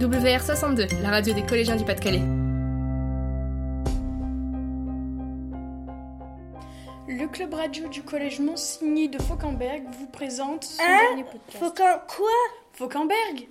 WR62, 0.00 1.02
la 1.02 1.10
radio 1.10 1.34
des 1.34 1.42
collégiens 1.44 1.74
du 1.74 1.84
Pas-de-Calais. 1.84 2.22
Le 7.08 7.26
club 7.26 7.54
radio 7.54 7.88
du 7.88 8.02
collège 8.04 8.38
Monsigny 8.38 9.08
de 9.08 9.20
Fauquemberg 9.20 9.82
vous 9.98 10.06
présente 10.06 10.62
son 10.62 10.82
Hein 10.82 10.98
dernier 11.08 11.24
podcast. 11.24 11.58
Fauquin 11.58 12.00
quoi? 12.06 12.28
Fauquemberg? 12.74 13.48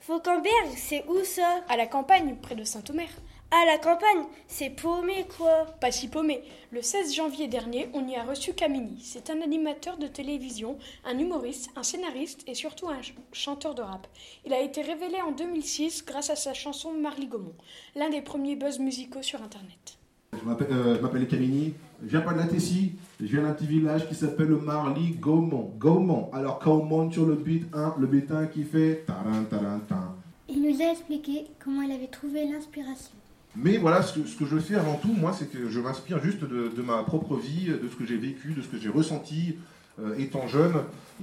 Fauquemberg, 0.00 0.68
c'est 0.76 1.02
où 1.08 1.24
ça? 1.24 1.60
À 1.70 1.78
la 1.78 1.86
campagne, 1.86 2.36
près 2.42 2.54
de 2.54 2.64
Saint-Omer. 2.64 3.08
À 3.52 3.64
la 3.64 3.78
campagne, 3.78 4.26
c'est 4.48 4.70
paumé 4.70 5.24
quoi 5.38 5.66
Pas 5.80 5.92
si 5.92 6.08
paumé. 6.08 6.42
Le 6.72 6.82
16 6.82 7.14
janvier 7.14 7.46
dernier, 7.46 7.88
on 7.94 8.06
y 8.06 8.16
a 8.16 8.24
reçu 8.24 8.52
Camini. 8.54 8.98
C'est 9.02 9.30
un 9.30 9.40
animateur 9.40 9.96
de 9.98 10.08
télévision, 10.08 10.76
un 11.04 11.16
humoriste, 11.18 11.70
un 11.76 11.82
scénariste 11.84 12.42
et 12.48 12.54
surtout 12.54 12.88
un 12.88 12.96
ch- 12.96 13.14
chanteur 13.32 13.74
de 13.74 13.82
rap. 13.82 14.08
Il 14.44 14.52
a 14.52 14.60
été 14.60 14.82
révélé 14.82 15.20
en 15.22 15.30
2006 15.30 16.04
grâce 16.04 16.28
à 16.28 16.36
sa 16.36 16.54
chanson 16.54 16.92
Marly 16.92 17.28
Gaumont, 17.28 17.54
l'un 17.94 18.10
des 18.10 18.20
premiers 18.20 18.56
buzz 18.56 18.80
musicaux 18.80 19.22
sur 19.22 19.40
Internet. 19.40 19.96
Je 20.32 20.44
m'appelle 20.44 20.68
euh, 20.72 21.24
Camini, 21.26 21.72
je 22.02 22.08
viens 22.08 22.20
pas 22.20 22.34
de 22.34 22.38
la 22.38 22.46
Tessie, 22.46 22.92
je 23.20 23.26
viens 23.26 23.42
d'un 23.42 23.52
petit 23.54 23.66
village 23.66 24.08
qui 24.08 24.16
s'appelle 24.16 24.48
le 24.48 24.58
Marly 24.58 25.12
Gaumont. 25.12 25.72
Gaumont. 25.78 26.30
Alors 26.32 26.58
quand 26.58 26.74
on 26.78 26.84
monte 26.84 27.12
sur 27.12 27.24
le 27.24 27.36
beat 27.36 27.64
1, 27.72 27.94
le 27.98 28.06
beat 28.08 28.30
1 28.30 28.48
qui 28.48 28.64
fait 28.64 29.04
tarin 29.06 29.44
tarin 29.44 29.78
tarin. 29.88 30.16
Il 30.48 30.60
nous 30.62 30.82
a 30.82 30.90
expliqué 30.90 31.46
comment 31.64 31.82
il 31.82 31.92
avait 31.92 32.08
trouvé 32.08 32.44
l'inspiration. 32.44 33.12
Mais 33.56 33.78
voilà, 33.78 34.02
ce 34.02 34.18
que, 34.18 34.26
ce 34.26 34.36
que 34.36 34.44
je 34.44 34.58
fais 34.58 34.74
avant 34.74 34.96
tout, 34.96 35.12
moi, 35.12 35.32
c'est 35.32 35.50
que 35.50 35.68
je 35.68 35.80
m'inspire 35.80 36.22
juste 36.22 36.40
de, 36.40 36.68
de 36.68 36.82
ma 36.82 37.02
propre 37.02 37.36
vie, 37.36 37.66
de 37.66 37.88
ce 37.88 37.96
que 37.96 38.04
j'ai 38.04 38.18
vécu, 38.18 38.52
de 38.52 38.60
ce 38.62 38.68
que 38.68 38.78
j'ai 38.78 38.90
ressenti 38.90 39.56
euh, 39.98 40.18
étant 40.18 40.46
jeune. 40.46 40.74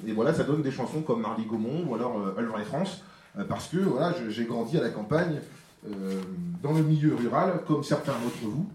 Et 0.07 0.13
voilà, 0.13 0.33
ça 0.33 0.43
donne 0.43 0.63
des 0.63 0.71
chansons 0.71 1.01
comme 1.01 1.21
Marly 1.21 1.45
Gaumont 1.45 1.85
ou 1.87 1.93
alors 1.93 2.17
euh, 2.17 2.35
Œuvre 2.39 2.59
et 2.59 2.63
France, 2.63 3.03
euh, 3.37 3.43
parce 3.43 3.67
que 3.67 3.77
voilà, 3.77 4.13
j'ai 4.29 4.45
grandi 4.45 4.77
à 4.77 4.81
la 4.81 4.89
campagne, 4.89 5.41
euh, 5.85 6.21
dans 6.63 6.73
le 6.73 6.81
milieu 6.81 7.13
rural, 7.13 7.61
comme 7.67 7.83
certains 7.83 8.13
d'entre 8.13 8.43
vous. 8.43 8.65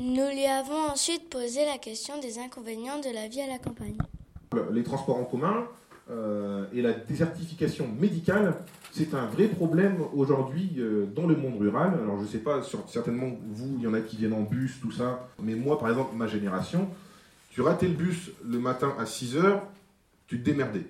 Nous 0.00 0.28
lui 0.30 0.46
avons 0.46 0.90
ensuite 0.92 1.28
posé 1.28 1.66
la 1.66 1.76
question 1.76 2.18
des 2.20 2.38
inconvénients 2.38 2.98
de 3.00 3.12
la 3.12 3.28
vie 3.28 3.42
à 3.42 3.46
la 3.46 3.58
campagne. 3.58 3.98
Les 4.72 4.82
transports 4.82 5.18
en 5.18 5.24
commun 5.24 5.64
euh, 6.12 6.66
et 6.72 6.82
la 6.82 6.92
désertification 6.92 7.88
médicale, 7.88 8.54
c'est 8.92 9.14
un 9.14 9.26
vrai 9.26 9.48
problème 9.48 9.96
aujourd'hui 10.14 10.74
euh, 10.78 11.06
dans 11.06 11.26
le 11.26 11.36
monde 11.36 11.58
rural. 11.58 11.94
Alors 12.02 12.20
je 12.20 12.26
sais 12.26 12.38
pas, 12.38 12.60
certainement 12.86 13.30
vous, 13.50 13.76
il 13.78 13.82
y 13.82 13.86
en 13.86 13.94
a 13.94 14.00
qui 14.00 14.16
viennent 14.16 14.34
en 14.34 14.42
bus, 14.42 14.78
tout 14.80 14.92
ça, 14.92 15.28
mais 15.42 15.54
moi 15.54 15.78
par 15.78 15.88
exemple, 15.88 16.14
ma 16.14 16.26
génération, 16.26 16.88
tu 17.50 17.62
ratais 17.62 17.88
le 17.88 17.94
bus 17.94 18.30
le 18.44 18.58
matin 18.58 18.94
à 18.98 19.04
6h, 19.04 19.60
tu 20.26 20.40
te 20.40 20.44
démerdais. 20.44 20.86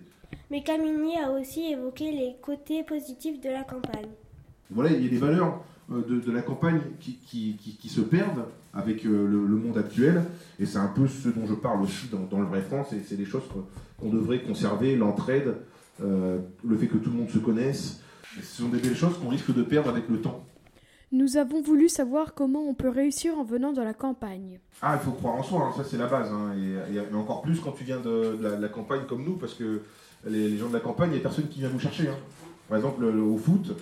Mais 0.50 0.62
Camini 0.62 1.18
a 1.18 1.30
aussi 1.30 1.72
évoqué 1.72 2.10
les 2.10 2.36
côtés 2.42 2.82
positifs 2.82 3.40
de 3.40 3.50
la 3.50 3.62
campagne. 3.62 4.10
Voilà, 4.74 4.90
il 4.90 5.02
y 5.02 5.06
a 5.06 5.10
des 5.10 5.18
valeurs 5.18 5.60
euh, 5.92 6.02
de, 6.08 6.20
de 6.20 6.32
la 6.32 6.42
campagne 6.42 6.80
qui, 7.00 7.16
qui- 7.16 7.56
qui- 7.60 7.76
qui 7.76 7.88
se 7.88 8.00
perdent 8.00 8.44
avec 8.74 9.04
euh, 9.04 9.26
le, 9.28 9.46
le 9.46 9.56
monde 9.56 9.78
actuel. 9.78 10.22
Et 10.58 10.66
c'est 10.66 10.78
un 10.78 10.86
peu 10.88 11.06
ce 11.06 11.28
dont 11.28 11.46
je 11.46 11.54
parle 11.54 11.82
aussi 11.82 12.08
dans, 12.08 12.20
dans 12.30 12.40
le 12.40 12.46
vrai 12.46 12.62
France. 12.62 12.92
Et 12.92 13.00
c'est 13.06 13.16
des 13.16 13.24
choses 13.26 13.42
qu'on 14.00 14.08
devrait 14.10 14.40
conserver, 14.42 14.96
l'entraide, 14.96 15.56
euh, 16.02 16.38
le 16.64 16.76
fait 16.76 16.86
que 16.86 16.96
tout 16.98 17.10
le 17.10 17.16
monde 17.16 17.30
se 17.30 17.38
connaisse. 17.38 18.00
Et 18.38 18.42
ce 18.42 18.62
sont 18.62 18.68
des 18.68 18.78
belles 18.78 18.96
choses 18.96 19.18
qu'on 19.18 19.28
risque 19.28 19.54
de 19.54 19.62
perdre 19.62 19.90
avec 19.90 20.08
le 20.08 20.20
temps. 20.20 20.44
Nous 21.14 21.36
avons 21.36 21.60
voulu 21.60 21.90
savoir 21.90 22.32
comment 22.32 22.60
on 22.66 22.72
peut 22.72 22.88
réussir 22.88 23.36
en 23.38 23.44
venant 23.44 23.74
de 23.74 23.82
la 23.82 23.92
campagne. 23.92 24.60
Ah, 24.80 24.98
il 24.98 25.04
faut 25.04 25.10
croire 25.12 25.34
en 25.34 25.42
soi, 25.42 25.66
hein, 25.68 25.72
ça 25.76 25.84
c'est 25.84 25.98
la 25.98 26.06
base. 26.06 26.30
hein, 26.32 26.54
et, 26.56 27.14
encore 27.14 27.42
plus 27.42 27.60
quand 27.60 27.72
tu 27.72 27.84
viens 27.84 27.98
de, 28.00 28.34
de 28.36 28.42
la, 28.42 28.56
de 28.56 28.62
la 28.62 28.68
campagne 28.70 29.02
comme 29.06 29.22
nous, 29.22 29.34
parce 29.36 29.52
que 29.52 29.82
les, 30.26 30.48
les 30.48 30.56
gens 30.56 30.68
de 30.68 30.72
la 30.72 30.80
campagne, 30.80 31.10
il 31.10 31.14
n'y 31.14 31.18
a 31.18 31.22
personne 31.22 31.48
qui 31.48 31.60
vient 31.60 31.68
vous 31.68 31.78
chercher. 31.78 32.08
hein. 32.08 32.16
Par 32.70 32.78
exemple, 32.78 33.02
le- 33.04 33.20
au 33.22 33.36
foot, 33.36 33.76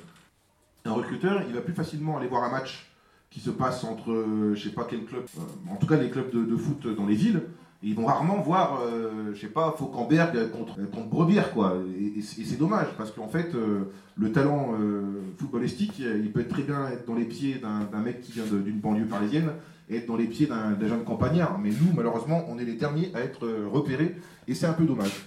un 0.84 0.92
recruteur, 0.92 1.42
il 1.48 1.54
va 1.54 1.60
plus 1.60 1.74
facilement 1.74 2.18
aller 2.18 2.28
voir 2.28 2.44
un 2.44 2.50
match 2.50 2.90
qui 3.30 3.40
se 3.40 3.50
passe 3.50 3.84
entre, 3.84 4.10
euh, 4.10 4.54
je 4.54 4.64
sais 4.68 4.74
pas 4.74 4.86
quel 4.88 5.04
club, 5.04 5.24
euh, 5.38 5.72
en 5.72 5.76
tout 5.76 5.86
cas 5.86 5.96
les 5.96 6.10
clubs 6.10 6.30
de, 6.30 6.56
foot 6.56 6.86
dans 6.96 7.06
les 7.06 7.14
villes. 7.14 7.42
Et 7.82 7.88
ils 7.88 7.94
vont 7.94 8.04
rarement 8.04 8.40
voir, 8.42 8.80
euh, 8.82 9.32
je 9.32 9.40
sais 9.40 9.46
pas, 9.46 9.74
Fauquemberg 9.78 10.50
contre, 10.50 10.74
contre 10.90 11.08
Brebière, 11.08 11.52
quoi. 11.52 11.76
Et, 11.98 12.20
c'est 12.20 12.58
dommage, 12.58 12.88
parce 12.98 13.10
qu'en 13.10 13.28
fait, 13.28 13.54
euh, 13.54 13.84
le 14.16 14.32
talent 14.32 14.74
euh, 14.78 15.22
footballistique, 15.38 15.98
il 15.98 16.30
peut 16.30 16.40
être 16.40 16.50
très 16.50 16.62
bien 16.62 16.88
être 16.88 17.06
dans 17.06 17.14
les 17.14 17.24
pieds 17.24 17.58
d'un 17.58 18.00
mec 18.00 18.20
qui 18.20 18.32
vient 18.32 18.44
d'une 18.44 18.80
banlieue 18.80 19.06
parisienne 19.06 19.52
et 19.88 19.96
être 19.96 20.06
dans 20.06 20.16
les 20.16 20.26
pieds 20.26 20.46
d'un 20.46 20.78
jeune 20.86 21.04
campagnard. 21.04 21.58
Mais 21.58 21.70
nous, 21.70 21.92
malheureusement, 21.94 22.44
on 22.48 22.58
est 22.58 22.64
les 22.64 22.74
derniers 22.74 23.10
à 23.14 23.20
être 23.20 23.46
euh, 23.46 23.66
repérés, 23.70 24.16
et 24.46 24.54
c'est 24.54 24.66
un 24.66 24.74
peu 24.74 24.84
dommage. 24.84 25.26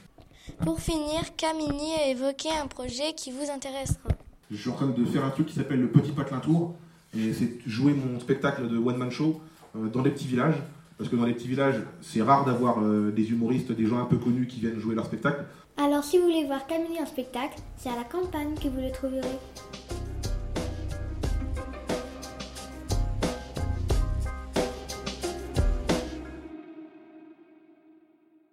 Pour 0.63 0.79
finir, 0.79 1.35
Camini 1.35 1.93
a 1.93 2.07
évoqué 2.09 2.49
un 2.61 2.67
projet 2.67 3.13
qui 3.15 3.31
vous 3.31 3.49
intéressera. 3.49 4.09
Je 4.53 4.59
suis 4.59 4.69
en 4.69 4.73
train 4.73 4.87
de 4.87 5.05
faire 5.05 5.25
un 5.25 5.31
truc 5.31 5.47
qui 5.47 5.55
s'appelle 5.55 5.81
le 5.81 5.87
Petit 5.87 6.11
Patelin 6.11 6.39
Tour, 6.39 6.75
et 7.17 7.33
c'est 7.33 7.57
jouer 7.65 7.93
mon 7.93 8.19
spectacle 8.19 8.67
de 8.69 8.77
one-man 8.77 9.09
show 9.09 9.41
euh, 9.75 9.87
dans 9.89 10.03
les 10.03 10.11
petits 10.11 10.27
villages. 10.27 10.57
Parce 10.95 11.09
que 11.09 11.15
dans 11.15 11.25
les 11.25 11.33
petits 11.33 11.47
villages, 11.47 11.81
c'est 12.01 12.21
rare 12.21 12.45
d'avoir 12.45 12.77
euh, 12.79 13.11
des 13.11 13.31
humoristes, 13.31 13.71
des 13.71 13.87
gens 13.87 13.99
un 13.99 14.05
peu 14.05 14.17
connus 14.17 14.45
qui 14.45 14.59
viennent 14.59 14.79
jouer 14.79 14.93
leur 14.93 15.05
spectacle. 15.05 15.43
Alors 15.75 16.03
si 16.03 16.19
vous 16.19 16.25
voulez 16.25 16.45
voir 16.45 16.67
Camille 16.67 17.01
en 17.01 17.07
spectacle, 17.07 17.57
c'est 17.77 17.89
à 17.89 17.95
la 17.95 18.03
campagne 18.03 18.53
que 18.53 18.67
vous 18.67 18.79
le 18.79 18.91
trouverez. 18.91 19.21